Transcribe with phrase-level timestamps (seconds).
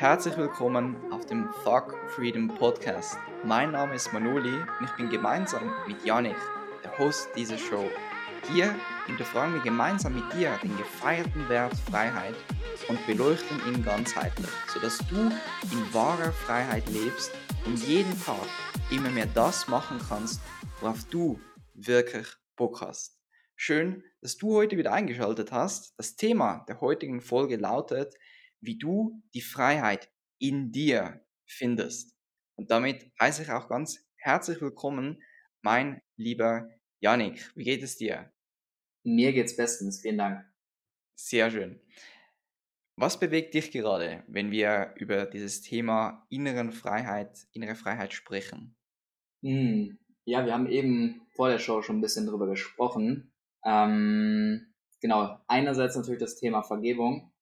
[0.00, 3.18] Herzlich willkommen auf dem Fuck Freedom Podcast.
[3.42, 6.36] Mein Name ist Manoli und ich bin gemeinsam mit Janik,
[6.84, 7.84] der Host dieser Show.
[8.48, 8.76] Hier
[9.08, 12.36] hinterfragen wir gemeinsam mit dir den gefeierten Wert Freiheit
[12.88, 17.32] und beleuchten ihn ganzheitlich, sodass du in wahrer Freiheit lebst
[17.66, 18.46] und jeden Tag
[18.92, 20.40] immer mehr das machen kannst,
[20.80, 21.40] worauf du
[21.74, 23.18] wirklich Bock hast.
[23.56, 25.98] Schön, dass du heute wieder eingeschaltet hast.
[25.98, 28.14] Das Thema der heutigen Folge lautet,
[28.60, 32.16] wie du die Freiheit in dir findest.
[32.56, 35.22] Und damit heiße ich auch ganz herzlich willkommen,
[35.62, 36.68] mein lieber
[37.00, 37.52] Janik.
[37.54, 38.32] Wie geht es dir?
[39.04, 40.44] Mir geht's bestens, vielen Dank.
[41.14, 41.80] Sehr schön.
[42.96, 48.76] Was bewegt dich gerade, wenn wir über dieses Thema inneren Freiheit, innere Freiheit sprechen?
[49.42, 53.32] Hm, ja, wir haben eben vor der Show schon ein bisschen drüber gesprochen.
[53.64, 57.32] Ähm, genau, einerseits natürlich das Thema Vergebung,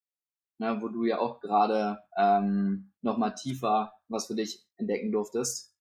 [0.59, 5.75] ne, wo du ja auch gerade ähm, nochmal tiefer was für dich entdecken durftest.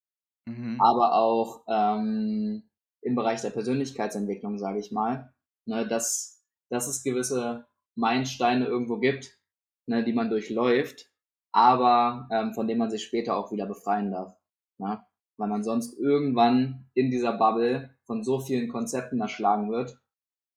[0.48, 0.80] Mhm.
[0.80, 2.70] Aber auch ähm,
[3.02, 5.34] im Bereich der Persönlichkeitsentwicklung, sage ich mal,
[5.66, 9.40] ne, dass, dass es gewisse Meilensteine irgendwo gibt,
[9.88, 11.12] ne, die man durchläuft,
[11.52, 14.36] aber ähm, von denen man sich später auch wieder befreien darf.
[14.78, 15.04] Ne?
[15.38, 20.00] Weil man sonst irgendwann in dieser Bubble von so vielen Konzepten erschlagen wird,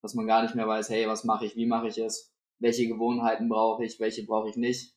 [0.02, 2.86] dass man gar nicht mehr weiß, hey, was mache ich, wie mache ich es, welche
[2.88, 4.94] Gewohnheiten brauche ich, welche brauche ich nicht.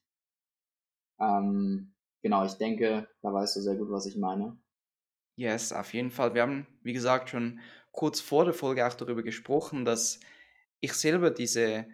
[1.20, 4.58] Ähm, genau, ich denke, da weißt du sehr gut, was ich meine.
[5.36, 6.34] Yes, auf jeden Fall.
[6.34, 7.59] Wir haben, wie gesagt, schon
[7.92, 10.20] kurz vor der Folge auch darüber gesprochen, dass
[10.80, 11.88] ich selber diese,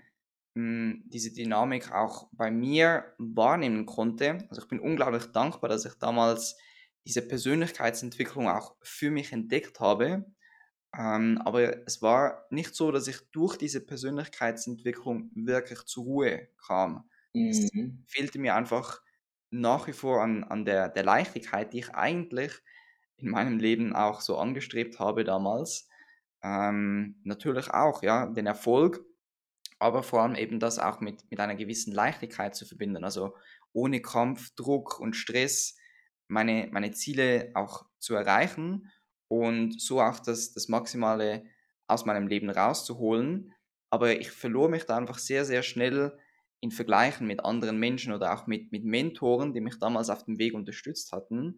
[0.53, 4.45] mh, hm, diese Dynamik auch bei mir wahrnehmen konnte.
[4.49, 6.57] Also ich bin unglaublich dankbar, dass ich damals
[7.05, 10.25] diese Persönlichkeitsentwicklung auch für mich entdeckt habe
[10.95, 17.09] ähm, aber es war nicht so, dass ich durch diese Persönlichkeitsentwicklung wirklich zur Ruhe kam.
[17.33, 17.49] Mhm.
[17.49, 17.69] Es
[18.07, 19.01] fehlte mir einfach
[19.49, 22.53] nach wie vor an, an der, der Leichtigkeit, die ich eigentlich
[23.17, 25.87] in meinem Leben auch so angestrebt habe damals.
[26.43, 29.03] Ähm, natürlich auch, ja, den Erfolg,
[29.79, 33.03] aber vor allem eben das auch mit, mit einer gewissen Leichtigkeit zu verbinden.
[33.03, 33.35] Also
[33.73, 35.77] ohne Kampf, Druck und Stress
[36.27, 38.91] meine, meine Ziele auch zu erreichen
[39.27, 41.45] und so auch das, das Maximale
[41.87, 43.53] aus meinem Leben rauszuholen.
[43.89, 46.17] Aber ich verlor mich da einfach sehr, sehr schnell
[46.59, 50.39] in Vergleichen mit anderen Menschen oder auch mit, mit Mentoren, die mich damals auf dem
[50.39, 51.57] Weg unterstützt hatten.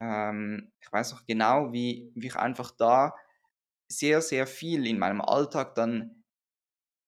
[0.00, 3.14] Ähm, ich weiß noch genau, wie, wie ich einfach da
[3.88, 6.24] sehr, sehr viel in meinem Alltag dann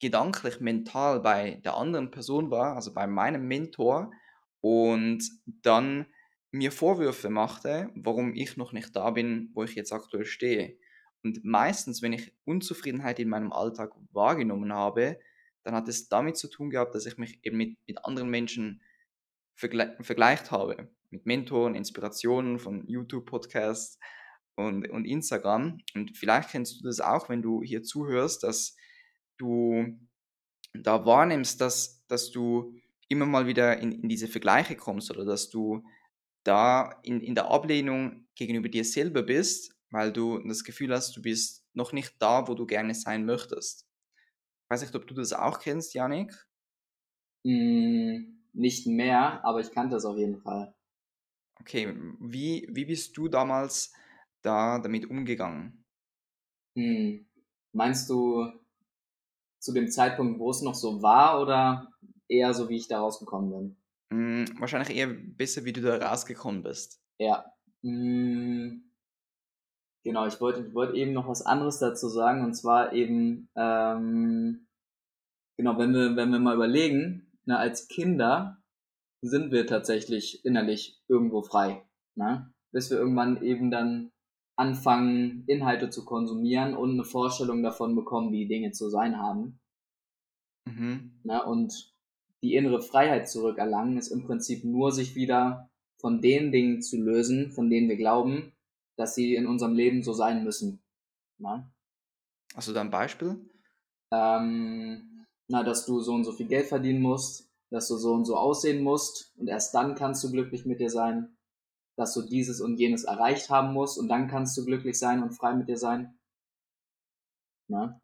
[0.00, 4.12] gedanklich, mental bei der anderen Person war, also bei meinem Mentor.
[4.60, 6.06] Und dann
[6.52, 10.76] mir Vorwürfe machte, warum ich noch nicht da bin, wo ich jetzt aktuell stehe.
[11.24, 15.18] Und meistens, wenn ich Unzufriedenheit in meinem Alltag wahrgenommen habe,
[15.62, 18.82] dann hat es damit zu tun gehabt, dass ich mich eben mit, mit anderen Menschen
[19.54, 20.90] vergle vergleicht habe.
[21.10, 23.98] Mit Mentoren, Inspirationen von YouTube-Podcasts
[24.54, 25.78] und, und Instagram.
[25.94, 28.76] Und vielleicht kennst du das auch, wenn du hier zuhörst, dass
[29.36, 29.98] du
[30.74, 32.74] da wahrnimmst, dass, dass du
[33.08, 35.84] immer mal wieder in, in diese Vergleiche kommst oder dass du
[36.44, 41.22] da in, in der Ablehnung gegenüber dir selber bist, weil du das Gefühl hast, du
[41.22, 43.86] bist noch nicht da, wo du gerne sein möchtest.
[44.64, 46.32] Ich weiß nicht, ob du das auch kennst, Janik?
[47.44, 50.75] Mm, nicht mehr, aber ich kannte das auf jeden Fall.
[51.60, 53.92] Okay, wie, wie bist du damals
[54.42, 55.84] da damit umgegangen?
[56.76, 57.26] Hm.
[57.72, 58.50] Meinst du
[59.58, 61.92] zu dem Zeitpunkt, wo es noch so war oder
[62.28, 63.81] eher so, wie ich da rausgekommen bin?
[64.12, 67.00] Hm, wahrscheinlich eher besser, wie du da rausgekommen bist.
[67.18, 67.46] Ja.
[67.82, 68.92] Hm,
[70.04, 74.66] genau, ich wollte, wollte eben noch was anderes dazu sagen, und zwar eben, ähm,
[75.56, 78.62] genau, wenn wir, wenn wir mal überlegen, na, als Kinder
[79.22, 81.82] sind wir tatsächlich innerlich irgendwo frei,
[82.14, 82.52] ne?
[82.70, 84.10] bis wir irgendwann eben dann
[84.56, 89.58] anfangen, Inhalte zu konsumieren und eine Vorstellung davon bekommen, wie Dinge zu sein haben.
[90.66, 91.20] Mhm.
[91.24, 91.91] Na, und
[92.42, 97.52] die innere Freiheit zurückerlangen, ist im Prinzip nur sich wieder von den Dingen zu lösen,
[97.52, 98.52] von denen wir glauben,
[98.96, 100.82] dass sie in unserem Leben so sein müssen.
[101.38, 101.72] Na?
[102.55, 103.49] Hast du da ein Beispiel?
[104.11, 108.25] Ähm, na, dass du so und so viel Geld verdienen musst, dass du so und
[108.25, 111.37] so aussehen musst und erst dann kannst du glücklich mit dir sein,
[111.96, 115.32] dass du dieses und jenes erreicht haben musst und dann kannst du glücklich sein und
[115.32, 116.19] frei mit dir sein.
[117.69, 118.00] Na?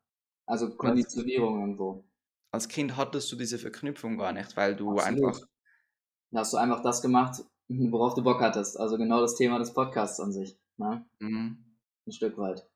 [0.47, 2.08] Also Konditionierung irgendwo
[2.50, 5.25] als Kind hattest du diese Verknüpfung gar nicht, weil du Absolut.
[5.25, 5.47] einfach.
[6.31, 8.79] Da hast du einfach das gemacht, worauf du Bock hattest.
[8.79, 10.59] Also genau das Thema des Podcasts an sich.
[10.77, 11.05] Ne?
[11.21, 11.65] Mhm.
[12.06, 12.69] Ein Stück weit.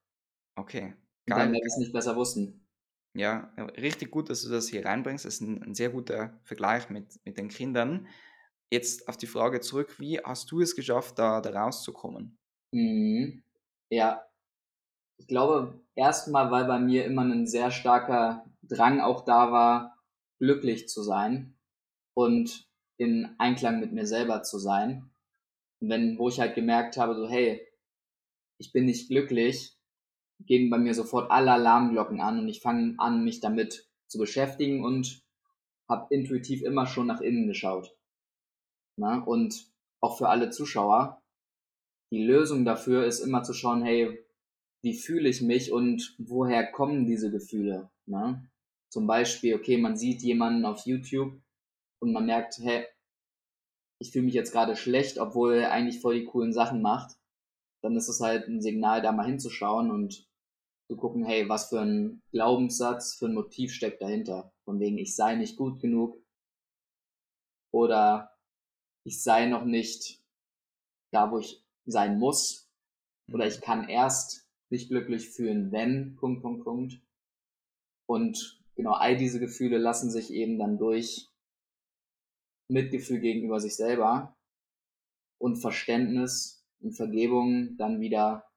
[0.56, 0.94] Okay.
[1.26, 1.46] Geil.
[1.46, 2.66] Weil wir es nicht besser wussten.
[3.14, 5.24] Ja, richtig gut, dass du das hier reinbringst.
[5.24, 8.08] Das ist ein, ein sehr guter Vergleich mit, mit den Kindern.
[8.72, 12.38] jetzt auf die Frage zurück, wie hast du es geschafft, da, da rauszukommen?
[12.72, 13.42] Mhm.
[13.90, 14.24] Ja,
[15.18, 19.98] ich glaube, erstmal, weil bei mir immer ein sehr starker Drang auch da war,
[20.38, 21.54] glücklich zu sein
[22.14, 25.10] und in Einklang mit mir selber zu sein.
[25.80, 27.66] Und wenn, wo ich halt gemerkt habe, so, hey,
[28.58, 29.76] ich bin nicht glücklich,
[30.40, 34.84] gehen bei mir sofort alle Alarmglocken an und ich fange an, mich damit zu beschäftigen
[34.84, 35.22] und
[35.88, 37.94] habe intuitiv immer schon nach innen geschaut.
[38.96, 39.18] Na?
[39.18, 39.66] Und
[40.00, 41.22] auch für alle Zuschauer,
[42.10, 44.24] die Lösung dafür ist immer zu schauen, hey,
[44.82, 47.90] wie fühle ich mich und woher kommen diese Gefühle?
[48.06, 48.42] Na?
[48.92, 51.40] Zum Beispiel, okay, man sieht jemanden auf YouTube
[51.98, 52.86] und man merkt, hey,
[53.98, 57.16] ich fühle mich jetzt gerade schlecht, obwohl er eigentlich voll die coolen Sachen macht.
[57.80, 60.28] Dann ist es halt ein Signal, da mal hinzuschauen und
[60.88, 64.52] zu gucken, hey, was für ein Glaubenssatz, für ein Motiv steckt dahinter.
[64.66, 66.22] Von wegen, ich sei nicht gut genug
[67.70, 68.36] oder
[69.04, 70.22] ich sei noch nicht
[71.12, 72.68] da, wo ich sein muss
[73.32, 77.00] oder ich kann erst mich glücklich fühlen, wenn, Punkt, Punkt, Punkt.
[78.04, 81.30] Und genau all diese Gefühle lassen sich eben dann durch
[82.68, 84.36] Mitgefühl gegenüber sich selber
[85.38, 88.50] und Verständnis und Vergebung dann wieder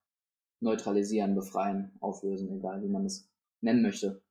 [0.61, 3.29] neutralisieren, befreien, auflösen, egal wie man es
[3.61, 4.23] nennen möchte.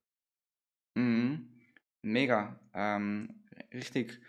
[0.96, 1.60] Mhm.
[2.02, 2.58] Mega.
[2.74, 4.20] Ähm, richtig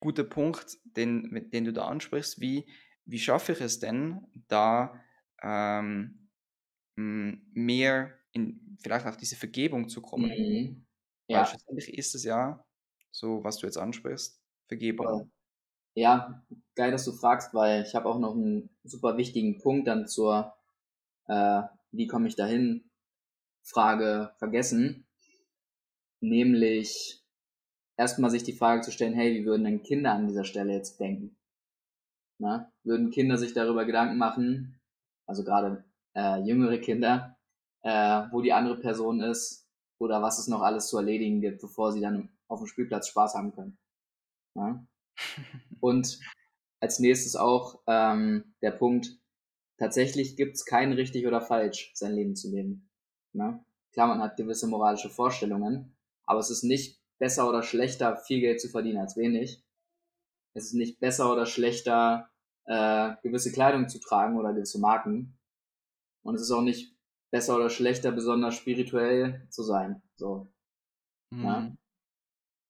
[0.00, 2.40] guter Punkt, den, den du da ansprichst.
[2.40, 2.66] Wie,
[3.04, 5.00] wie schaffe ich es denn, da
[5.40, 6.28] ähm,
[6.96, 10.30] mehr in vielleicht auf diese Vergebung zu kommen?
[10.30, 10.86] Mhm.
[11.32, 11.40] Ja.
[11.40, 12.64] Weil schlussendlich ist es ja
[13.10, 15.30] so, was du jetzt ansprichst, Vergebung.
[15.94, 16.42] Ja,
[16.74, 20.54] geil, dass du fragst, weil ich habe auch noch einen super wichtigen Punkt dann zur
[21.28, 21.62] äh,
[21.92, 22.90] wie komme ich dahin
[23.62, 25.06] Frage vergessen.
[26.20, 27.22] Nämlich
[27.96, 30.98] erstmal sich die Frage zu stellen, hey, wie würden denn Kinder an dieser Stelle jetzt
[30.98, 31.36] denken?
[32.38, 34.80] Na, würden Kinder sich darüber Gedanken machen,
[35.26, 37.38] also gerade äh, jüngere Kinder,
[37.82, 39.61] äh, wo die andere Person ist
[40.02, 43.34] oder was es noch alles zu erledigen gibt, bevor sie dann auf dem Spielplatz Spaß
[43.34, 43.78] haben können.
[44.54, 44.84] Ja?
[45.80, 46.18] Und
[46.80, 49.16] als nächstes auch ähm, der Punkt,
[49.78, 52.90] tatsächlich gibt es kein richtig oder falsch, sein Leben zu leben.
[53.32, 53.64] Ne?
[53.92, 58.60] Klar, man hat gewisse moralische Vorstellungen, aber es ist nicht besser oder schlechter, viel Geld
[58.60, 59.62] zu verdienen als wenig.
[60.54, 62.28] Es ist nicht besser oder schlechter,
[62.64, 65.38] äh, gewisse Kleidung zu tragen oder gewisse Marken.
[66.22, 66.96] Und es ist auch nicht
[67.32, 70.02] besser oder schlechter, besonders spirituell zu sein.
[70.14, 70.52] So.
[71.30, 71.44] Mhm.
[71.44, 71.76] Ja?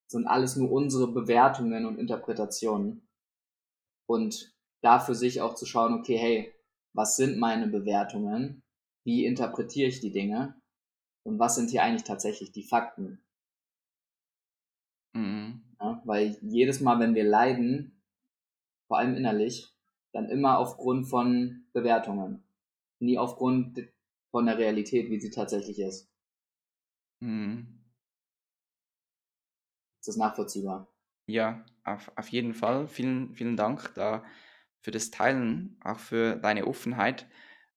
[0.04, 3.08] Das sind alles nur unsere Bewertungen und Interpretationen.
[4.06, 6.54] Und da für sich auch zu schauen, okay, hey,
[6.94, 8.62] was sind meine Bewertungen,
[9.04, 10.60] wie interpretiere ich die Dinge
[11.24, 13.24] und was sind hier eigentlich tatsächlich die Fakten.
[15.14, 15.62] Mhm.
[15.80, 18.00] Ja, weil jedes Mal, wenn wir leiden,
[18.86, 19.74] vor allem innerlich,
[20.12, 22.44] dann immer aufgrund von Bewertungen,
[23.00, 23.88] nie aufgrund
[24.32, 26.10] von der Realität, wie sie tatsächlich ist.
[27.20, 27.78] Mhm.
[30.00, 30.88] Ist das nachvollziehbar?
[31.26, 32.88] Ja, auf, auf jeden Fall.
[32.88, 34.24] Vielen, vielen Dank da
[34.80, 37.28] für das Teilen, auch für deine Offenheit.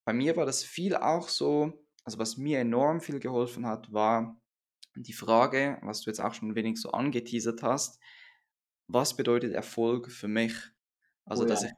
[0.04, 4.40] Bei mir war das viel auch so, also was mir enorm viel geholfen hat, war
[4.96, 8.00] die Frage, was du jetzt auch schon ein wenig so angeteasert hast,
[8.88, 10.54] was bedeutet Erfolg für mich?
[11.24, 11.72] Also, oh ja, dass ich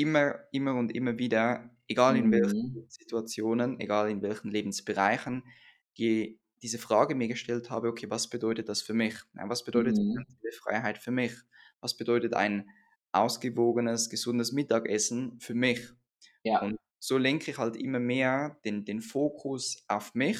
[0.00, 2.32] immer, immer und immer wieder, egal in mhm.
[2.32, 5.44] welchen Situationen, egal in welchen Lebensbereichen,
[5.98, 9.16] die, diese Frage mir gestellt habe, okay, was bedeutet das für mich?
[9.32, 10.24] Was bedeutet mhm.
[10.52, 11.32] Freiheit für mich?
[11.80, 12.68] Was bedeutet ein
[13.12, 15.80] ausgewogenes, gesundes Mittagessen für mich.
[16.42, 16.60] Ja.
[16.62, 20.38] Und so lenke ich halt immer mehr den, den Fokus auf mich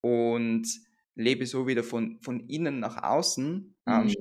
[0.00, 0.66] und
[1.14, 4.14] lebe so wieder von, von innen nach außen, mhm.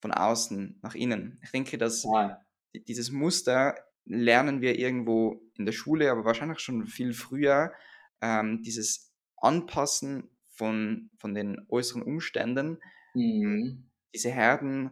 [0.00, 1.40] von außen nach innen.
[1.42, 2.40] Ich denke, dass ja.
[2.84, 7.72] Dieses Muster lernen wir irgendwo in der Schule, aber wahrscheinlich schon viel früher,
[8.20, 12.78] ähm, dieses Anpassen von, von den äußeren Umständen,
[13.14, 13.90] mhm.
[14.14, 14.90] diese Herden,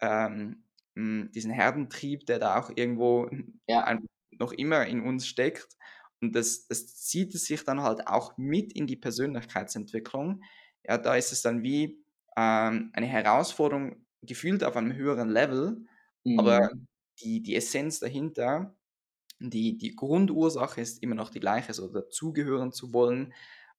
[0.00, 0.64] ähm,
[0.94, 3.30] hm, diesen Herdentrieb, der da auch irgendwo
[3.68, 3.98] ja.
[4.32, 5.68] noch immer in uns steckt.
[6.20, 10.42] Und das, das zieht es sich dann halt auch mit in die Persönlichkeitsentwicklung.
[10.84, 12.02] Ja, da ist es dann wie
[12.36, 15.84] ähm, eine Herausforderung, gefühlt auf einem höheren Level,
[16.24, 16.38] mhm.
[16.40, 16.70] aber
[17.20, 18.74] die, die Essenz dahinter,
[19.38, 23.34] die, die Grundursache ist immer noch die gleiche, so dazugehören zu wollen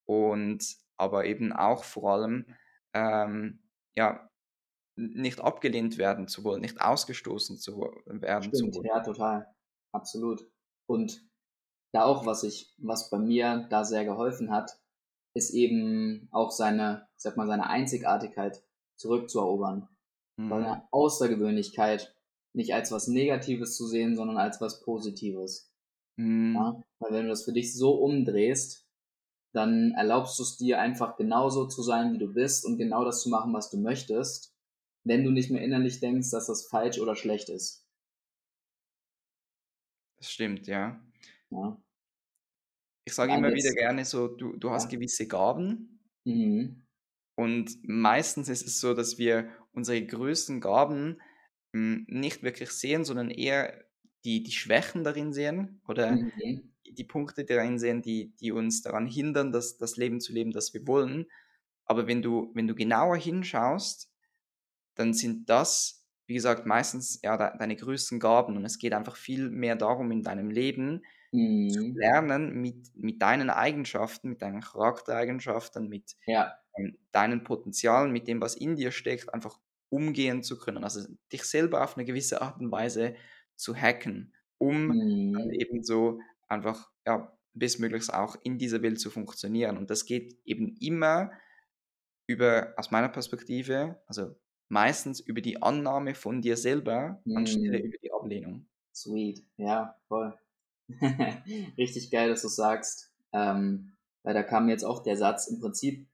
[0.06, 0.64] und
[0.98, 2.46] aber eben auch vor allem
[2.94, 3.60] ähm,
[3.96, 4.30] ja,
[4.96, 8.88] nicht abgelehnt werden zu wollen, nicht ausgestoßen zu werden Stimmt, zu wollen.
[8.88, 9.48] Ja, total.
[9.92, 10.50] Absolut.
[10.88, 11.22] Und
[11.92, 14.80] da auch, was ich, was bei mir da sehr geholfen hat,
[15.34, 18.64] ist eben auch seine, sag mal, seine Einzigartigkeit
[18.96, 19.88] zurückzuerobern.
[20.38, 20.50] Mhm.
[20.50, 22.16] Seine Außergewöhnlichkeit
[22.54, 25.72] nicht als was Negatives zu sehen, sondern als was Positives.
[26.18, 26.56] Mhm.
[26.56, 26.82] Ja?
[27.00, 28.86] Weil wenn du das für dich so umdrehst,
[29.54, 33.22] dann erlaubst du es dir einfach genauso zu sein, wie du bist und genau das
[33.22, 34.54] zu machen, was du möchtest,
[35.04, 37.88] wenn du nicht mehr innerlich denkst, dass das falsch oder schlecht ist.
[40.18, 41.00] Das stimmt, ja.
[41.50, 41.82] Ja.
[43.06, 44.98] Ich sage immer wieder gerne so, du, du hast ja.
[44.98, 45.94] gewisse Gaben
[46.28, 46.86] Mhm.
[47.38, 51.22] und meistens ist es so, dass wir unsere größten Gaben
[52.08, 53.86] nicht wirklich sehen, sondern eher
[54.26, 56.68] die, die Schwächen darin sehen oder Mhm.
[56.86, 60.74] die Punkte darin sehen, die, die uns daran hindern, das, das Leben zu leben, das
[60.74, 61.28] wir wollen.
[61.86, 64.12] Aber wenn du, wenn du genauer hinschaust,
[64.96, 69.16] dann sind das, wie gesagt, meistens ja de deine größten Gaben und es geht einfach
[69.18, 71.04] viel mehr darum in deinem Leben
[71.68, 71.98] zu Mhm.
[71.98, 76.62] lernen, mit, mit deinen Eigenschaften, mit deinen Charaktereigenschaften, mit Ja.
[76.78, 80.84] ähm, deinen Potenzialen, mit dem, was in dir steckt, einfach umgehen zu können.
[80.84, 83.16] Also dich selber auf eine gewisse Art und Weise
[83.56, 85.52] zu hacken, um Mhm.
[85.52, 89.78] eben so einfach ja, bestmöglichst auch in dieser Welt zu funktionieren.
[89.78, 91.32] Und das geht eben immer
[92.28, 94.36] über, aus meiner Perspektive, also
[94.70, 97.86] meistens über die Annahme von dir selber, anstelle Mhm.
[97.86, 98.68] über die Ablehnung.
[98.94, 99.46] Sweet.
[99.58, 100.38] Ja, voll.
[101.78, 103.14] Richtig geil, dass du sagst.
[103.34, 106.08] Ähm, weil da kam jetzt auch der Satz, im Prinzip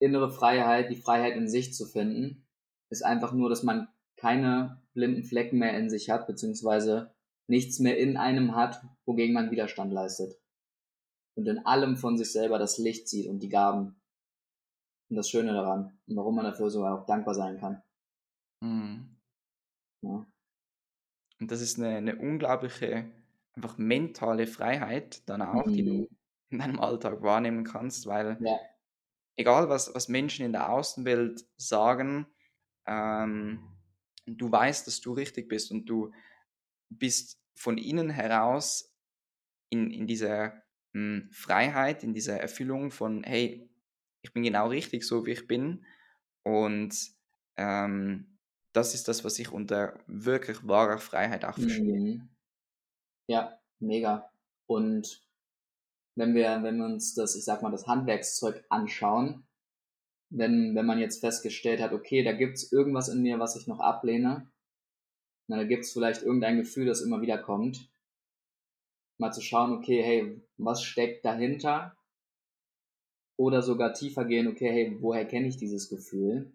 [0.00, 2.46] innere Freiheit, die Freiheit in sich zu finden,
[2.94, 7.12] ist einfach nur, dass man keine blinden Flecken mehr in sich hat, beziehungsweise
[7.48, 10.40] nichts mehr in einem hat, wogegen man Widerstand leistet.
[11.36, 14.00] Und in allem von sich selber das Licht sieht und die Gaben.
[15.10, 15.98] Und das Schöne daran.
[16.06, 17.82] Und warum man dafür sogar auch dankbar sein kann.
[18.62, 19.16] Mhm.
[20.02, 20.26] Ja.
[21.40, 23.10] Und das ist eine, eine unglaubliche,
[23.54, 25.86] einfach mentale Freiheit dann auch, die Mhm.
[25.86, 26.08] du
[26.50, 28.58] in deinem Alltag wahrnehmen kannst, weil Ja.
[29.36, 32.26] egal was, was Menschen in der Außenwelt sagen,
[32.86, 33.60] ähm,
[34.26, 36.12] du weißt, dass du richtig bist und du
[36.88, 38.94] bist von innen heraus
[39.70, 40.62] in, in dieser
[40.92, 43.68] mh, Freiheit, in dieser Erfüllung von, hey,
[44.22, 45.84] ich bin genau richtig so, wie ich bin.
[46.42, 46.94] Und
[47.56, 48.38] ähm,
[48.72, 52.00] das ist das, was ich unter wirklich wahrer Freiheit auch verstehe.
[52.00, 52.28] Mhm.
[53.28, 54.30] Ja, mega.
[54.66, 55.22] Und
[56.16, 59.46] wenn wir, wenn wir uns das, ich sag mal, das Handwerkszeug anschauen,
[60.30, 63.80] wenn, wenn man jetzt festgestellt hat, okay, da gibt's irgendwas in mir, was ich noch
[63.80, 64.50] ablehne,
[65.48, 67.90] na, da gibt's vielleicht irgendein Gefühl, das immer wieder kommt,
[69.18, 71.96] mal zu schauen, okay, hey, was steckt dahinter?
[73.36, 76.52] Oder sogar tiefer gehen, okay, hey, woher kenne ich dieses Gefühl?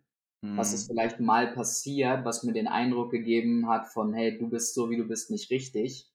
[0.55, 0.89] Was ist Hm.
[0.89, 4.97] vielleicht mal passiert, was mir den Eindruck gegeben hat von, hey, du bist so, wie
[4.97, 6.11] du bist, nicht richtig.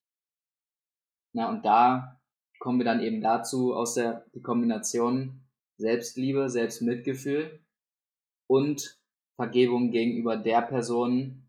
[1.34, 2.20] Na, und da
[2.58, 5.43] kommen wir dann eben dazu aus der die Kombination
[5.76, 7.60] Selbstliebe, Selbstmitgefühl
[8.46, 9.00] und
[9.36, 11.48] Vergebung gegenüber der Person,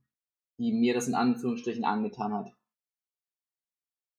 [0.57, 2.55] die mir das in Anführungsstrichen angetan hat.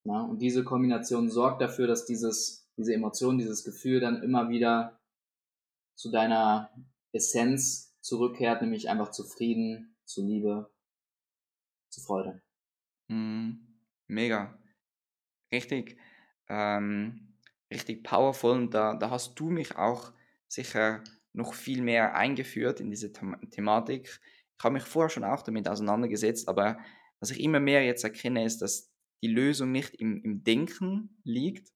[0.05, 5.01] Na, und diese Kombination sorgt dafür, dass dieses, diese Emotion, dieses Gefühl dann immer wieder
[5.97, 6.71] zu deiner
[7.13, 10.71] Essenz zurückkehrt, nämlich einfach zu Frieden, zu Liebe,
[11.91, 12.41] zu Freude.
[13.09, 13.67] Mhm.
[14.07, 14.57] Mega.
[15.51, 15.99] Richtig,
[16.49, 17.26] ähm,
[17.71, 18.53] richtig powerful.
[18.53, 20.13] Und da, da hast du mich auch
[20.49, 24.21] sicher noch viel mehr eingeführt in diese Them Thematik.
[24.59, 26.79] Ich habe mich vorher schon auch damit auseinandergesetzt, aber
[27.21, 28.91] was ich immer mehr jetzt erkenne, ist, dass
[29.23, 31.73] die Lösung nicht im, im Denken liegt,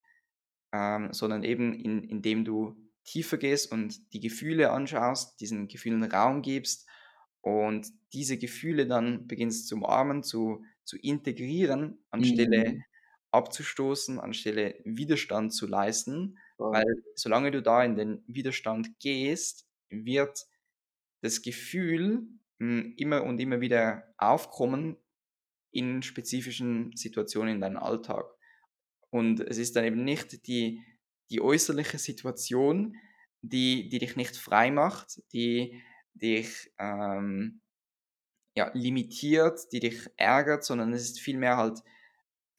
[0.73, 6.43] ähm, sondern eben in, indem du tiefer gehst und die Gefühle anschaust, diesen Gefühlen Raum
[6.43, 6.89] gibst
[7.41, 12.85] und diese Gefühle dann beginnst zu umarmen, zu, zu integrieren, anstelle Mhm.
[13.33, 16.39] Abzustoßen, anstelle Widerstand zu leisten.
[16.57, 16.73] Voll.
[16.73, 20.47] Weil solange du da in den Widerstand gehst, wird
[21.23, 22.27] das Gefühl
[22.59, 24.97] mh, immer und immer wieder aufkommen
[25.73, 28.25] in spezifischen Situationen in deinem Alltag.
[29.11, 30.83] Und es ist dann eben nicht die,
[31.31, 32.97] die äußerliche Situation,
[33.43, 35.83] die, die dich nicht frei macht, die
[36.15, 37.61] dich ähm,
[38.57, 41.81] ja, limitiert, die dich ärgert, sondern es ist vielmehr halt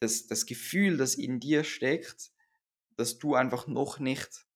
[0.02, 2.32] das, das Gefühl, das in dir steckt,
[2.96, 4.46] dass du einfach noch nicht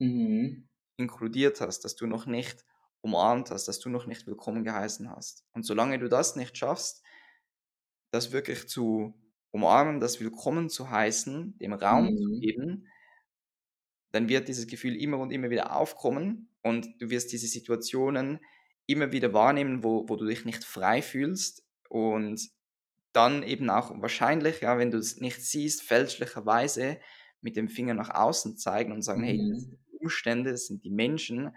[0.00, 0.68] Mhm.
[0.96, 2.64] inkludiert hast, dass du noch nicht
[3.00, 5.44] umarmt hast, dass du noch nicht willkommen geheißen hast.
[5.52, 7.02] Und solange du das nicht schaffst,
[8.10, 9.14] das wirklich zu
[9.50, 12.40] umarmen, das willkommen zu heißen, dem Raum zu Mhm.
[12.40, 12.88] geben,
[14.12, 18.40] dann wird dieses Gefühl immer und immer wieder aufkommen und du wirst diese Situationen
[18.86, 22.40] immer wieder wahrnehmen, wo, wo du dich nicht frei fühlst und
[23.16, 27.00] dann eben auch wahrscheinlich, ja, wenn du es nicht siehst, fälschlicherweise
[27.40, 29.68] mit dem Finger nach außen zeigen und sagen, hey, das Mhm.
[29.68, 31.56] sind die Umstände, das sind die Menschen,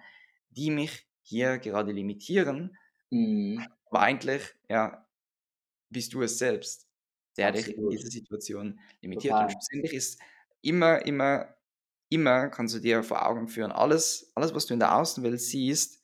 [0.51, 2.77] die mich hier gerade limitieren,
[3.11, 3.77] Mhm.
[3.89, 5.07] aber eigentlich, ja,
[5.89, 6.87] bist du es selbst,
[7.37, 7.97] der dich in Absolut.
[7.97, 9.41] dieser Situation limitiert.
[9.41, 9.53] Und Total.
[9.53, 10.21] schlussendlich ist
[10.61, 11.55] immer, immer,
[12.09, 16.01] immer kannst du dir vor Augen führen, alles, alles was du in der Außenwelt siehst,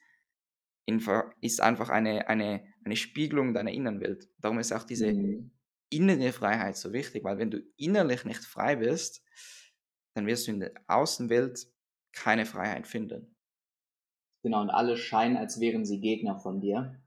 [1.42, 4.30] ist einfach eine, eine, eine Spiegelung deiner Innenwelt.
[4.40, 5.52] Darum ist auch diese Mhm.
[5.90, 9.24] innere Freiheit so wichtig, weil wenn du innerlich nicht frei bist,
[10.16, 11.68] dann wirst du in der Außenwelt
[12.14, 13.36] keine Freiheit finden.
[14.42, 17.02] Genau, und alle scheinen, als wären sie Gegner von dir.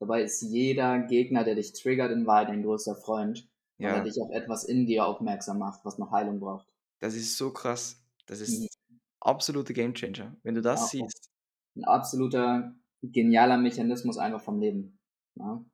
[0.00, 3.48] Dabei ist jeder Gegner, der dich triggert, in Wahrheit ein größter Freund,
[3.82, 6.68] weil er Ja, dich auf etwas in dir aufmerksam macht, was noch Heilung braucht.
[7.00, 8.04] das ist so krass.
[8.26, 8.66] Das Mhm.
[8.66, 8.78] ist
[9.20, 10.36] absolute Gamechanger.
[10.42, 10.90] Wenn du das Ja.
[10.90, 11.30] siehst,
[11.76, 14.98] Ein absoluter genialer Mechanismus einfach vom Leben.
[15.36, 15.64] Ja?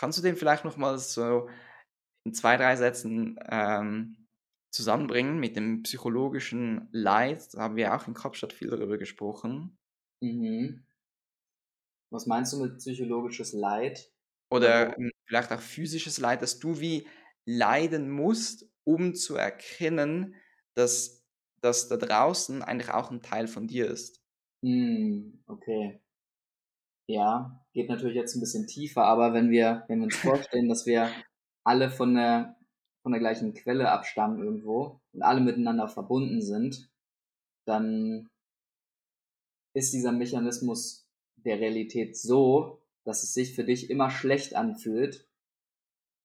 [0.00, 1.50] kannst du den vielleicht noch mal so
[2.24, 4.28] in zwei, drei Sätzen ähm,
[4.72, 7.52] zusammenbringen mit dem psychologischen Leid?
[7.52, 9.78] Da haben wir auch in Kapstadt viel darüber gesprochen.
[10.22, 10.82] Mhm.
[12.10, 14.10] Was meinst du mit psychologisches Leid?
[14.50, 17.06] Oder ähm, vielleicht auch physisches Leid, dass du wie
[17.44, 20.34] leiden musst, um zu erkennen,
[20.74, 21.26] dass
[21.60, 24.22] das da draußen eigentlich auch ein Teil von dir ist.
[24.62, 26.00] hm, okay.
[27.10, 30.86] Ja, geht natürlich jetzt ein bisschen tiefer, aber wenn wir, wenn wir uns vorstellen, dass
[30.86, 31.10] wir
[31.64, 32.56] alle von der,
[33.02, 36.88] von der gleichen Quelle abstammen irgendwo und alle miteinander verbunden sind,
[37.66, 38.30] dann
[39.74, 45.28] ist dieser Mechanismus der Realität so, dass es sich für dich immer schlecht anfühlt,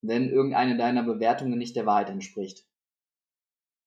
[0.03, 2.67] wenn irgendeine deiner Bewertungen nicht der Wahrheit entspricht.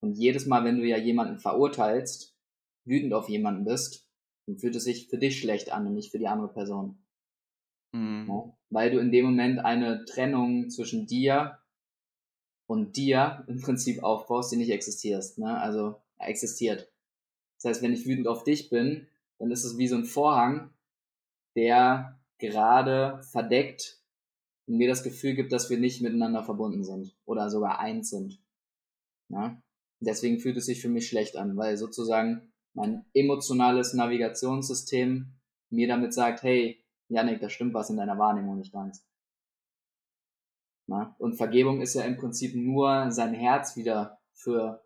[0.00, 2.36] Und jedes Mal, wenn du ja jemanden verurteilst,
[2.84, 4.07] wütend auf jemanden bist,
[4.48, 6.96] dann fühlt es sich für dich schlecht an und nicht für die andere Person.
[7.92, 8.26] Mhm.
[8.28, 8.56] Ja?
[8.70, 11.58] Weil du in dem Moment eine Trennung zwischen dir
[12.66, 15.38] und dir im Prinzip aufbaust, die nicht existierst.
[15.38, 15.60] Ne?
[15.60, 16.90] Also existiert.
[17.56, 19.06] Das heißt, wenn ich wütend auf dich bin,
[19.38, 20.70] dann ist es wie so ein Vorhang,
[21.54, 24.00] der gerade verdeckt
[24.66, 28.40] und mir das Gefühl gibt, dass wir nicht miteinander verbunden sind oder sogar eins sind.
[29.28, 29.60] Ja?
[30.00, 35.34] Deswegen fühlt es sich für mich schlecht an, weil sozusagen mein emotionales Navigationssystem
[35.70, 39.04] mir damit sagt, hey, Janik, da stimmt was in deiner Wahrnehmung nicht ganz.
[40.86, 41.14] Na?
[41.18, 44.84] Und Vergebung ist ja im Prinzip nur sein Herz wieder für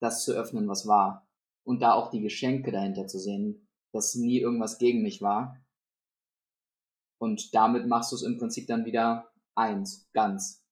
[0.00, 1.28] das zu öffnen, was war.
[1.64, 5.60] Und da auch die Geschenke dahinter zu sehen, dass nie irgendwas gegen mich war.
[7.18, 10.64] Und damit machst du es im Prinzip dann wieder eins, ganz.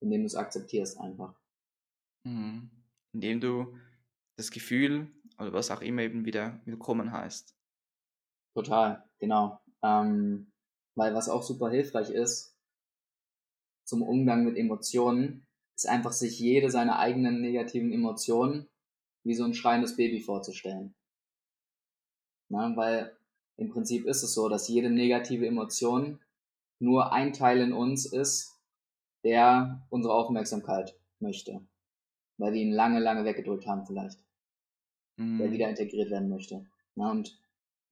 [0.00, 1.38] Indem du es akzeptierst einfach.
[2.24, 2.70] Mhm.
[3.12, 3.78] Indem du
[4.36, 7.54] das Gefühl oder was auch immer eben wieder willkommen heißt.
[8.54, 9.60] Total, genau.
[9.82, 10.52] Ähm,
[10.94, 12.56] weil was auch super hilfreich ist
[13.84, 18.68] zum Umgang mit Emotionen, ist einfach sich jede seiner eigenen negativen Emotionen
[19.24, 20.94] wie so ein schreiendes Baby vorzustellen.
[22.48, 23.16] Na, weil
[23.56, 26.20] im Prinzip ist es so, dass jede negative Emotion
[26.78, 28.60] nur ein Teil in uns ist,
[29.22, 31.60] der unsere Aufmerksamkeit möchte.
[32.36, 34.18] Weil wir ihn lange, lange weggedrückt haben vielleicht.
[35.16, 35.52] Der Mhm.
[35.52, 36.66] wieder integriert werden möchte.
[36.96, 37.38] Na, und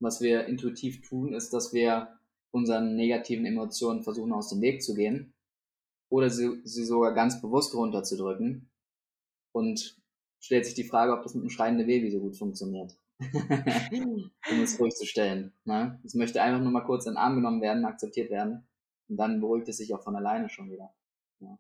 [0.01, 2.19] was wir intuitiv tun, ist, dass wir
[2.51, 5.33] unseren negativen Emotionen versuchen aus dem Weg zu gehen
[6.09, 8.71] oder sie, sie sogar ganz bewusst runterzudrücken
[9.53, 9.97] und
[10.41, 12.99] stellt sich die Frage, ob das mit einem schreienden Baby so gut funktioniert.
[13.93, 15.53] um es ruhig zu stellen.
[15.65, 16.01] Ne?
[16.05, 18.67] Es möchte einfach nur mal kurz in den Arm genommen werden, akzeptiert werden
[19.09, 20.93] und dann beruhigt es sich auch von alleine schon wieder.
[21.39, 21.57] Ja.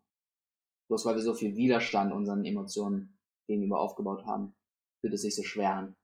[0.89, 4.55] Bloß weil wir so viel Widerstand unseren Emotionen gegenüber aufgebaut haben,
[5.03, 5.97] fühlt es sich so schwer an.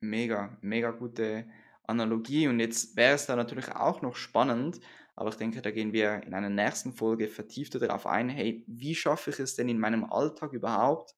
[0.00, 1.48] Mega, mega gute
[1.84, 2.48] Analogie.
[2.48, 4.80] Und jetzt wäre es da natürlich auch noch spannend,
[5.16, 8.28] aber ich denke, da gehen wir in einer nächsten Folge vertiefter darauf ein.
[8.28, 11.14] Hey, wie schaffe ich es denn in meinem Alltag überhaupt,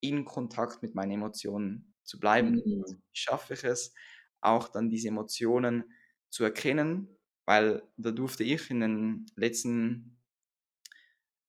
[0.00, 2.56] in Kontakt mit meinen Emotionen zu bleiben?
[2.66, 2.98] Mhm.
[3.12, 3.94] Wie schaffe ich es,
[4.40, 5.84] auch dann diese Emotionen
[6.30, 7.16] zu erkennen?
[7.46, 10.17] Weil da durfte ich in den letzten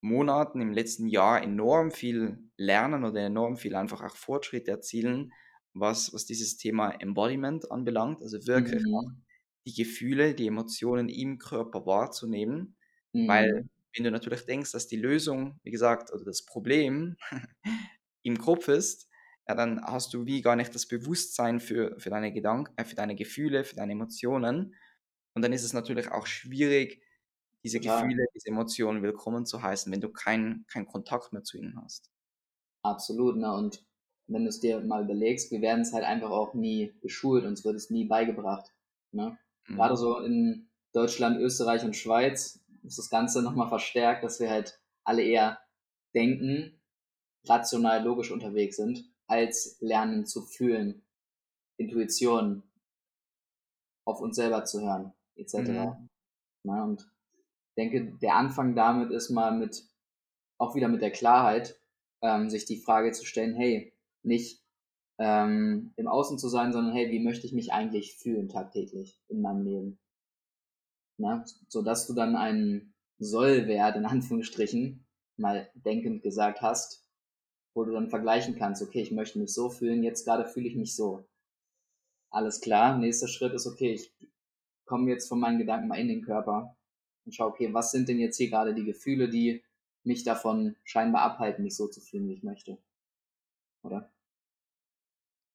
[0.02, 5.34] Monaten, im letzten Jahr enorm viel lernen oder enorm viel einfach auch Fortschritte erzielen,
[5.74, 9.22] was, was dieses Thema Embodiment anbelangt, also wirklich Mhm.
[9.68, 12.78] die Gefühle, die Emotionen im Körper wahrzunehmen,
[13.26, 13.70] weil Mhm.
[13.96, 17.18] wenn du natürlich denkst, dass die Lösung, wie gesagt, oder das Problem
[18.24, 19.10] im Kopf ist,
[19.48, 22.96] ja, dann hast du wie gar nicht das Bewusstsein für, für deine Gedanken, äh, für
[22.96, 24.76] deine Gefühle, für deine Emotionen.
[25.34, 27.04] Und dann ist es natürlich auch schwierig,
[27.64, 28.04] diese Total.
[28.04, 32.12] Gefühle, diese Emotionen willkommen zu heißen, wenn du keinen keinen Kontakt mehr zu ihnen hast.
[32.84, 33.54] Absolut, ne?
[33.54, 33.86] Und
[34.28, 37.66] wenn du es dir mal überlegst, wir werden es halt einfach auch nie geschult, uns
[37.66, 38.74] wird es nie beigebracht.
[39.12, 39.38] Ne?
[39.76, 39.98] Gerade Mhm.
[39.98, 45.24] so in Deutschland, Österreich und Schweiz ist das Ganze nochmal verstärkt, dass wir halt alle
[45.24, 45.60] eher
[46.14, 46.80] denken,
[47.46, 51.04] rational, logisch unterwegs sind, als lernen zu fühlen,
[51.78, 52.64] Intuition,
[54.06, 55.56] auf uns selber zu hören, etc.
[55.56, 56.10] Mhm.
[56.64, 56.84] Ne?
[56.84, 57.12] Und
[57.80, 59.86] denke, der Anfang damit ist mal mit,
[60.58, 61.80] auch wieder mit der Klarheit,
[62.22, 64.62] ähm, sich die Frage zu stellen, hey, nicht
[65.18, 69.42] ähm, im Außen zu sein, sondern hey, wie möchte ich mich eigentlich fühlen tagtäglich in
[69.42, 70.00] meinem Leben?
[71.18, 75.06] Na, so dass du dann einen Sollwert in Anführungsstrichen
[75.38, 77.06] mal denkend gesagt hast,
[77.74, 80.76] wo du dann vergleichen kannst, okay, ich möchte mich so fühlen, jetzt gerade fühle ich
[80.76, 81.26] mich so.
[82.30, 84.14] Alles klar, nächster Schritt ist, okay, ich
[84.86, 86.76] komme jetzt von meinen Gedanken mal in den Körper
[87.26, 89.64] und schaue, okay, was sind denn jetzt hier gerade die Gefühle, die
[90.04, 92.78] mich davon scheinbar abhalten, mich so zu fühlen, wie ich möchte.
[93.84, 94.12] Oder?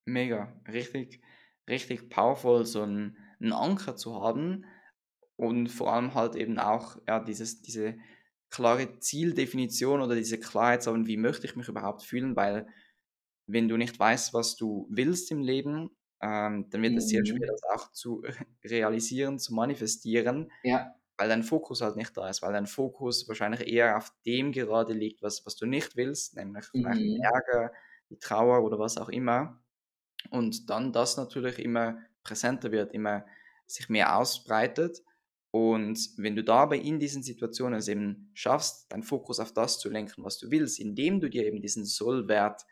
[0.05, 1.21] Mega, richtig,
[1.67, 4.65] richtig powerful, so einen, einen Anker zu haben
[5.35, 7.97] und vor allem halt eben auch ja, dieses, diese
[8.49, 12.67] klare Zieldefinition oder diese Klarheit zu haben, wie möchte ich mich überhaupt fühlen, weil
[13.47, 15.89] wenn du nicht weißt, was du willst im Leben,
[16.21, 17.47] ähm, dann wird es sehr schwer, mhm.
[17.47, 18.23] das auch zu
[18.63, 20.51] realisieren, zu manifestieren.
[20.63, 24.51] Ja weil dein Fokus halt nicht da ist, weil dein Fokus wahrscheinlich eher auf dem
[24.51, 27.21] gerade liegt, was, was du nicht willst, nämlich vielleicht mhm.
[27.21, 27.71] Ärger,
[28.09, 29.61] die Trauer oder was auch immer.
[30.29, 33.25] Und dann das natürlich immer präsenter wird, immer
[33.67, 35.03] sich mehr ausbreitet.
[35.51, 39.89] Und wenn du dabei in diesen Situationen es eben schaffst, deinen Fokus auf das zu
[39.89, 42.65] lenken, was du willst, indem du dir eben diesen Sollwert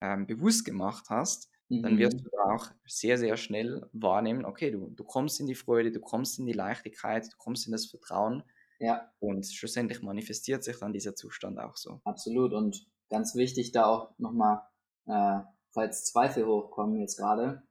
[0.00, 1.50] ähm, bewusst gemacht hast,
[1.82, 2.24] dann wirst mhm.
[2.24, 6.38] du auch sehr, sehr schnell wahrnehmen, okay, du, du kommst in die Freude, du kommst
[6.38, 8.42] in die Leichtigkeit, du kommst in das Vertrauen.
[8.80, 9.10] Ja.
[9.20, 12.00] Und schlussendlich manifestiert sich dann dieser Zustand auch so.
[12.04, 12.52] Absolut.
[12.52, 14.62] Und ganz wichtig da auch nochmal,
[15.06, 15.40] äh,
[15.72, 17.62] falls Zweifel hochkommen jetzt gerade,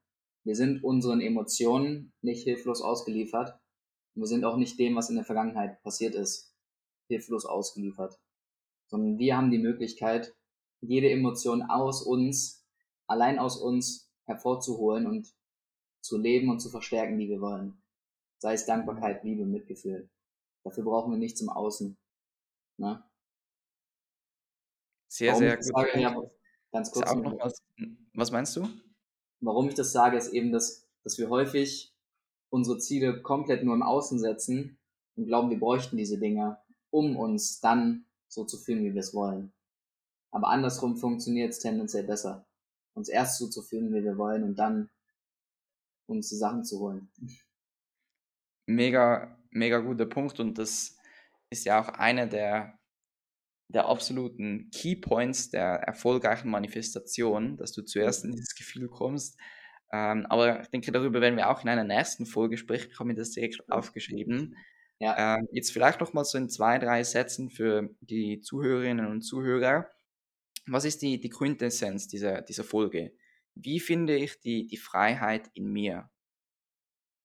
[0.43, 3.57] wir sind unseren Emotionen nicht hilflos ausgeliefert.
[4.15, 6.53] Wir sind auch nicht dem, was in der Vergangenheit passiert ist,
[7.07, 8.19] hilflos ausgeliefert.
[8.87, 10.35] Sondern wir haben die Möglichkeit,
[10.81, 12.62] jede Emotion aus uns
[13.07, 15.33] allein aus uns hervorzuholen und
[16.01, 17.81] zu leben und zu verstärken, die wir wollen.
[18.39, 20.09] Sei es Dankbarkeit, Liebe, Mitgefühl.
[20.63, 21.97] Dafür brauchen wir nichts im Außen.
[22.77, 23.03] Ne?
[25.07, 25.65] Sehr, Warum sehr gut.
[25.65, 26.21] Sage, ja,
[26.71, 27.13] ganz kurz.
[27.15, 27.61] Noch was,
[28.13, 28.67] was meinst du?
[29.41, 31.93] Warum ich das sage, ist eben, dass, dass wir häufig
[32.49, 34.77] unsere Ziele komplett nur im Außen setzen
[35.15, 36.57] und glauben, wir bräuchten diese Dinge,
[36.89, 39.53] um uns dann so zu fühlen, wie wir es wollen.
[40.31, 42.45] Aber andersrum funktioniert es tendenziell besser
[42.93, 44.89] uns erst so zu fühlen, wie wir wollen und dann
[46.05, 47.09] uns die Sachen zu holen.
[48.65, 50.97] Mega, mega guter Punkt und das
[51.49, 52.79] ist ja auch einer der,
[53.67, 59.37] der absoluten Key Points der erfolgreichen Manifestation, dass du zuerst in dieses Gefühl kommst.
[59.91, 62.89] Ähm, aber ich denke, darüber werden wir auch in einer nächsten Folge sprechen.
[62.91, 64.55] Ich habe mir das direkt aufgeschrieben.
[64.99, 65.35] Ja.
[65.35, 69.87] Ähm, jetzt vielleicht noch mal so in zwei, drei Sätzen für die Zuhörerinnen und Zuhörer
[70.65, 73.13] was ist die, die Quintessenz dieser, dieser Folge?
[73.55, 76.09] Wie finde ich die, die Freiheit in mir?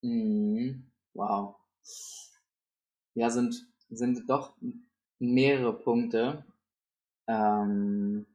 [0.02, 0.90] Mhm.
[1.14, 1.56] Wow.
[3.14, 4.56] Ja, sind, sind doch
[5.18, 6.44] mehrere Punkte.
[7.26, 8.26] Ähm,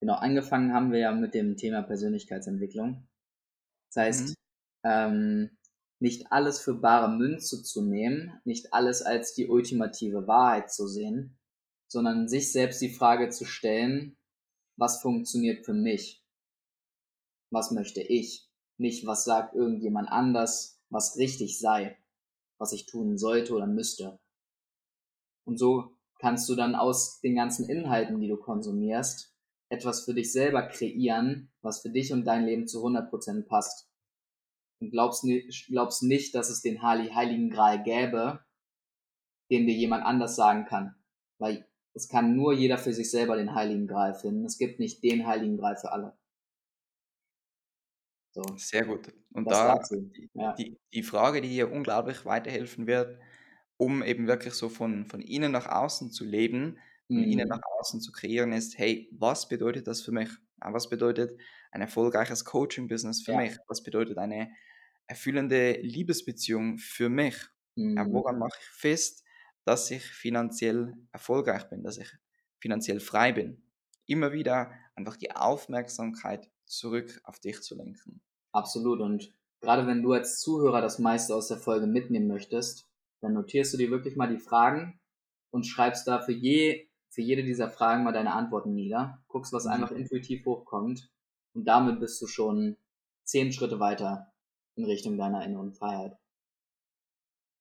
[0.00, 3.06] genau, angefangen haben wir ja mit dem Thema Persönlichkeitsentwicklung.
[3.88, 4.34] Das heißt, mhm.
[4.84, 5.50] ähm,
[6.00, 11.38] nicht alles für bare Münze zu nehmen, nicht alles als die ultimative Wahrheit zu sehen,
[11.92, 14.16] sondern sich selbst die Frage zu stellen,
[14.76, 16.24] was funktioniert für mich?
[17.50, 18.48] Was möchte ich?
[18.78, 21.98] Nicht, was sagt irgendjemand anders, was richtig sei,
[22.58, 24.18] was ich tun sollte oder müsste.
[25.44, 29.34] Und so kannst du dann aus den ganzen Inhalten, die du konsumierst,
[29.68, 33.86] etwas für dich selber kreieren, was für dich und dein Leben zu 100% passt.
[34.80, 35.26] Und glaubst,
[35.68, 38.42] glaubst nicht, dass es den Heiligen Gral gäbe,
[39.50, 40.94] den dir jemand anders sagen kann.
[41.38, 44.44] Weil es kann nur jeder für sich selber den Heiligen Gral finden.
[44.44, 46.16] Es gibt nicht den Heiligen Gral für alle.
[48.34, 48.42] So.
[48.56, 49.12] Sehr gut.
[49.32, 49.96] Und das da
[50.34, 50.54] ja.
[50.54, 53.18] die, die Frage, die dir unglaublich weiterhelfen wird,
[53.76, 56.78] um eben wirklich so von, von innen nach außen zu leben,
[57.08, 57.30] von mhm.
[57.30, 60.30] innen nach außen zu kreieren, ist, hey, was bedeutet das für mich?
[60.60, 61.38] Was bedeutet
[61.72, 63.38] ein erfolgreiches Coaching-Business für ja.
[63.38, 63.58] mich?
[63.68, 64.50] Was bedeutet eine
[65.08, 67.36] erfüllende Liebesbeziehung für mich?
[67.74, 68.12] Mhm.
[68.12, 69.24] Woran mache ich fest,
[69.64, 72.12] dass ich finanziell erfolgreich bin, dass ich
[72.58, 73.62] finanziell frei bin.
[74.06, 78.20] Immer wieder einfach die Aufmerksamkeit zurück auf dich zu lenken.
[78.52, 79.00] Absolut.
[79.00, 82.88] Und gerade wenn du als Zuhörer das meiste aus der Folge mitnehmen möchtest,
[83.20, 85.00] dann notierst du dir wirklich mal die Fragen
[85.50, 89.22] und schreibst da für, je, für jede dieser Fragen mal deine Antworten nieder.
[89.28, 89.72] Guckst, was mhm.
[89.72, 91.10] einfach intuitiv hochkommt.
[91.54, 92.76] Und damit bist du schon
[93.24, 94.32] zehn Schritte weiter
[94.74, 96.16] in Richtung deiner inneren Freiheit.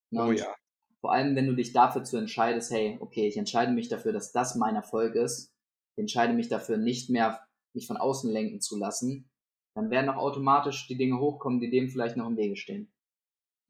[0.09, 0.53] Na, oh ja.
[1.01, 4.31] Vor allem, wenn du dich dafür zu entscheidest, hey, okay, ich entscheide mich dafür, dass
[4.31, 5.51] das mein Erfolg ist.
[5.95, 9.29] Ich entscheide mich dafür, nicht mehr mich von außen lenken zu lassen.
[9.75, 12.91] Dann werden auch automatisch die Dinge hochkommen, die dem vielleicht noch im Wege stehen.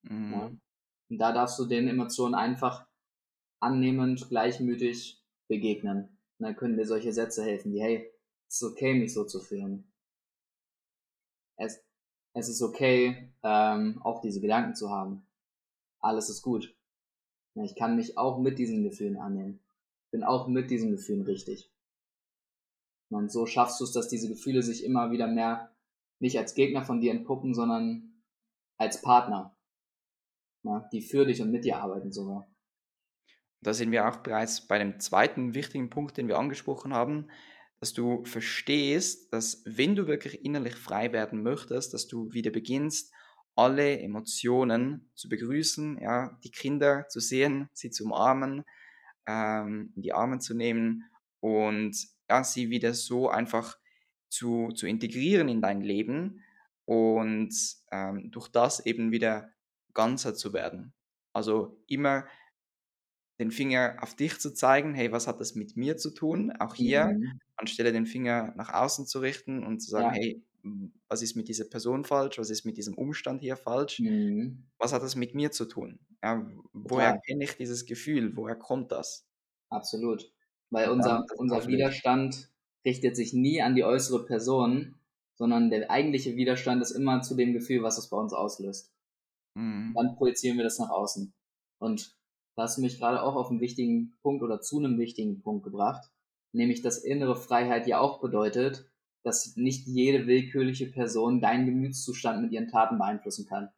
[0.04, 0.32] Mhm.
[0.32, 0.52] Ja?
[1.10, 2.86] Und da darfst du den Emotionen einfach
[3.62, 6.18] annehmend, gleichmütig begegnen.
[6.40, 8.12] Und dann können dir solche Sätze helfen, wie, hey,
[8.48, 9.90] es ist okay, mich so zu fühlen.
[11.58, 11.84] Es,
[12.34, 15.26] es ist okay, ähm, auch diese Gedanken zu haben.
[16.00, 16.76] Alles ist gut.
[17.56, 19.60] Ich kann mich auch mit diesen Gefühlen annehmen.
[20.12, 21.72] Bin auch mit diesen Gefühlen richtig.
[23.10, 25.76] Und so schaffst du es, dass diese Gefühle sich immer wieder mehr
[26.20, 28.24] nicht als Gegner von dir entpuppen, sondern
[28.78, 29.56] als Partner,
[30.64, 32.48] ja, die für dich und mit dir arbeiten sogar.
[33.62, 37.30] Da sind wir auch bereits bei dem zweiten wichtigen Punkt, den wir angesprochen haben,
[37.80, 43.14] dass du verstehst, dass wenn du wirklich innerlich frei werden möchtest, dass du wieder beginnst,
[43.56, 48.64] alle Emotionen zu begrüßen, ja, die Kinder zu sehen, sie zu umarmen,
[49.28, 51.04] ähm, in die Arme zu nehmen
[51.40, 51.96] und
[52.30, 53.78] ja, sie wieder so einfach
[54.30, 56.44] zu, zu integrieren in dein Leben
[56.86, 57.54] und
[57.92, 59.52] ähm, durch das eben wieder
[59.94, 60.94] ganzer zu werden.
[61.34, 62.26] Also immer
[63.40, 66.52] den Finger auf dich zu zeigen, hey, was hat das mit mir zu tun?
[66.60, 67.40] Auch hier, mhm.
[67.56, 70.22] anstelle den Finger nach außen zu richten und zu sagen, ja.
[70.22, 70.44] hey,
[71.08, 72.38] was ist mit dieser Person falsch?
[72.38, 74.00] Was ist mit diesem Umstand hier falsch?
[74.00, 74.68] Mhm.
[74.78, 76.00] Was hat das mit mir zu tun?
[76.24, 77.18] Ja, woher ja.
[77.18, 78.36] kenne ich dieses Gefühl?
[78.36, 79.28] Woher kommt das?
[79.70, 80.32] Absolut.
[80.70, 82.50] Weil unser, unser Widerstand
[82.86, 84.96] richtet sich nie an die äußere Person,
[85.36, 88.94] sondern der eigentliche Widerstand ist immer zu dem Gefühl, was es bei uns auslöst.
[89.56, 89.94] Mhm.
[89.96, 91.34] Dann projizieren wir das nach außen.
[91.80, 92.16] Und
[92.56, 95.64] da hast du mich gerade auch auf einen wichtigen Punkt oder zu einem wichtigen Punkt
[95.64, 96.12] gebracht,
[96.52, 98.86] nämlich dass innere Freiheit ja auch bedeutet,
[99.24, 103.70] dass nicht jede willkürliche Person deinen Gemütszustand mit ihren Taten beeinflussen kann.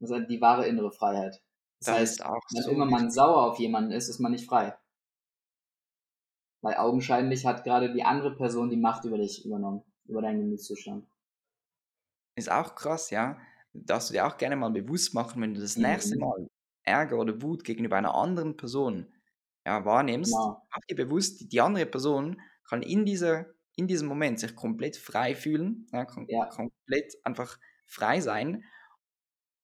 [0.00, 1.42] Das ist halt die wahre innere Freiheit.
[1.80, 4.76] Das, das heißt, wenn so immer man sauer auf jemanden ist, ist man nicht frei.
[6.62, 11.06] Weil augenscheinlich hat gerade die andere Person die Macht über dich übernommen, über deinen Gemütszustand.
[12.34, 13.38] Ist auch krass, ja.
[13.72, 15.84] Darfst du dir auch gerne mal bewusst machen, wenn du das mhm.
[15.84, 16.48] nächste Mal
[16.82, 19.12] Ärger oder Wut gegenüber einer anderen Person
[19.66, 20.62] ja, wahrnimmst, genau.
[20.70, 25.34] mach dir bewusst, die andere Person kann in, dieser, in diesem Moment sich komplett frei
[25.34, 26.46] fühlen, ja, kom ja.
[26.46, 28.64] komplett einfach frei sein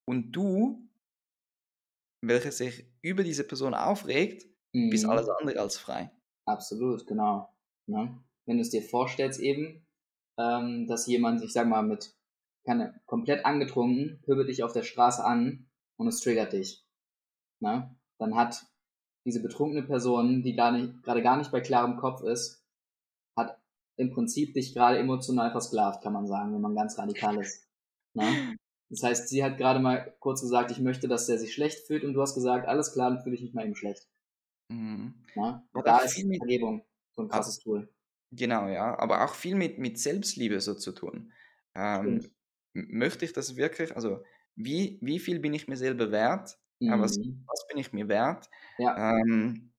[0.07, 0.88] und du,
[2.22, 4.90] welcher sich über diese Person aufregt, mhm.
[4.90, 6.12] bist alles andere als frei.
[6.46, 7.48] Absolut, genau.
[7.87, 8.05] Ja.
[8.05, 8.25] Ne?
[8.44, 9.87] Wenn du es dir vorstellst eben,
[10.38, 12.14] ähm, dass jemand, ich sag mal, mit
[12.64, 16.85] keine, komplett angetrunken, pöbelt dich auf der Straße an und es triggert dich.
[17.61, 17.96] Ne?
[18.18, 18.66] Dann hat
[19.25, 22.62] diese betrunkene Person, die gerade gar nicht bei klarem Kopf ist,
[23.96, 27.68] im Prinzip dich gerade emotional versklavt, kann man sagen, wenn man ganz radikal ist.
[28.14, 28.57] Ne?
[28.88, 32.05] Das heißt, sie hat gerade mal kurz gesagt, ich möchte, dass der sich schlecht fühlt
[32.05, 34.07] und du hast gesagt, alles klar, dann fühle ich mich mal eben schlecht.
[34.68, 35.14] Mhm.
[35.35, 35.62] Ja?
[35.85, 37.88] Da ist Vergebung so ein krasses Tool.
[38.33, 41.33] Genau, ja, aber auch viel mit, mit Selbstliebe so zu tun.
[41.74, 42.31] Ähm,
[42.72, 44.22] möchte ich das wirklich, also
[44.55, 46.59] wie, wie viel bin ich mir selber wert?
[46.81, 47.00] Mhm.
[47.00, 48.48] Was, was bin ich mir wert?
[48.78, 49.11] Ja.
[49.11, 49.72] Ähm,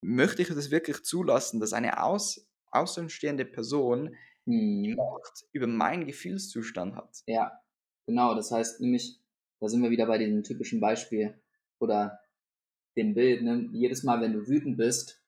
[0.00, 4.94] möchte ich das wirklich zulassen, dass eine aus, außenstehende Person mhm.
[4.96, 7.22] Macht über meinen Gefühlszustand hat?
[7.26, 7.60] Ja,
[8.06, 8.34] genau.
[8.34, 9.20] Das heißt nämlich,
[9.60, 11.40] da sind wir wieder bei diesem typischen Beispiel
[11.78, 12.20] oder
[12.96, 13.42] dem Bild.
[13.42, 13.68] Ne?
[13.72, 15.22] Jedes Mal, wenn du wütend bist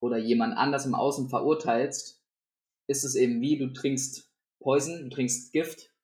[0.00, 2.22] oder jemand anders im Außen verurteilst,
[2.86, 5.94] ist es eben wie, du trinkst Poison, du trinkst Gift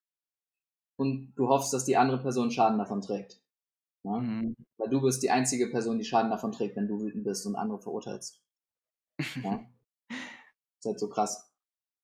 [0.96, 3.42] und du hoffst, dass die andere Person Schaden davon trägt.
[4.04, 4.18] Ja?
[4.18, 4.54] Mhm.
[4.78, 7.56] Weil du bist die einzige Person, die Schaden davon trägt, wenn du wütend bist und
[7.56, 8.42] andere verurteilst.
[9.42, 9.66] Ja?
[10.78, 11.52] Ist halt so krass.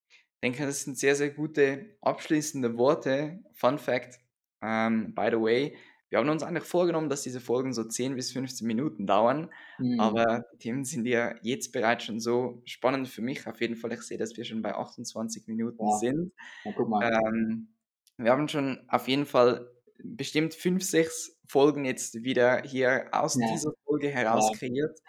[0.09, 3.39] Ich denke, das sind sehr, sehr gute abschließende Worte.
[3.53, 4.19] Fun Fact,
[4.61, 5.77] um, ähm, by the way,
[6.13, 9.99] wir haben uns eigentlich vorgenommen, dass diese Folgen so 10 bis 15 Minuten dauern, mhm.
[9.99, 13.47] aber die Themen sind ja jetzt bereits schon so spannend für mich.
[13.47, 15.97] Auf jeden Fall, ich sehe, dass wir schon bei 28 Minuten ja.
[15.97, 16.31] sind.
[16.65, 17.73] Ja, ähm,
[18.17, 19.67] wir haben schon auf jeden Fall
[20.03, 23.51] bestimmt fünf, sechs Folgen jetzt wieder hier aus ja.
[23.51, 24.99] dieser Folge heraus kreiert,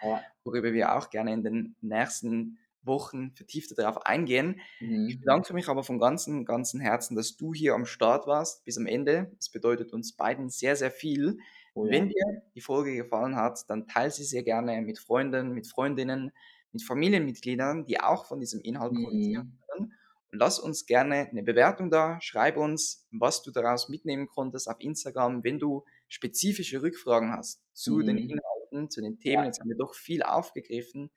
[0.43, 4.59] worüber wir auch gerne in den nächsten Wochen vertiefter darauf eingehen.
[4.79, 5.07] Mhm.
[5.09, 8.77] Ich bedanke mich aber von ganzem, ganzem Herzen, dass du hier am Start warst bis
[8.77, 9.31] am Ende.
[9.37, 11.39] Das bedeutet uns beiden sehr, sehr viel.
[11.73, 11.91] Oh ja.
[11.91, 16.31] Wenn dir die Folge gefallen hat, dann teile sie sehr gerne mit Freunden, mit Freundinnen,
[16.71, 19.03] mit Familienmitgliedern, die auch von diesem Inhalt mhm.
[19.03, 19.93] profitieren können.
[20.31, 22.19] Und lass uns gerne eine Bewertung da.
[22.21, 27.95] Schreib uns, was du daraus mitnehmen konntest auf Instagram, wenn du spezifische Rückfragen hast zu
[27.95, 28.05] mhm.
[28.05, 29.43] den Inhalten, zu den Themen.
[29.43, 29.45] Ja.
[29.45, 31.09] Jetzt haben wir doch viel aufgegriffen.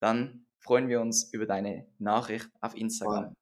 [0.00, 3.34] Dann freuen wir uns über deine Nachricht auf Instagram.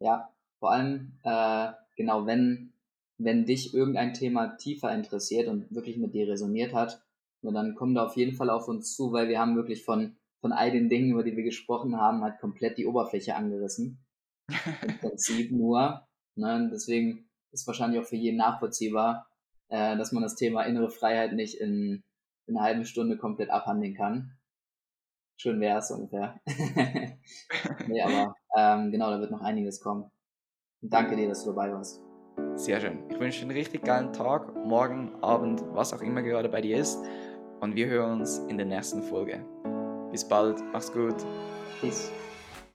[0.00, 2.72] Ja, vor allem, äh, genau, wenn,
[3.18, 7.02] wenn dich irgendein Thema tiefer interessiert und wirklich mit dir resoniert hat,
[7.42, 10.52] dann komm da auf jeden Fall auf uns zu, weil wir haben wirklich von, von
[10.52, 14.04] all den Dingen, über die wir gesprochen haben, halt komplett die Oberfläche angerissen.
[14.82, 16.06] Im Prinzip nur.
[16.36, 16.70] Ne?
[16.72, 19.26] Deswegen ist wahrscheinlich auch für jeden nachvollziehbar,
[19.68, 22.02] äh, dass man das Thema innere Freiheit nicht in
[22.50, 24.36] in einer halben Stunde komplett abhandeln kann.
[25.40, 26.38] Schön wäre es ungefähr.
[27.88, 30.10] nee, aber ähm, genau, da wird noch einiges kommen.
[30.82, 32.02] Und danke dir, dass du dabei warst.
[32.56, 32.98] Sehr schön.
[33.08, 36.76] Ich wünsche dir einen richtig geilen Tag, morgen, Abend, was auch immer gerade bei dir
[36.76, 36.98] ist.
[37.60, 39.42] Und wir hören uns in der nächsten Folge.
[40.10, 41.16] Bis bald, mach's gut.
[41.80, 42.12] Peace.